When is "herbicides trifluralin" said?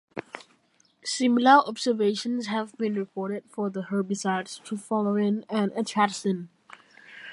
3.91-5.43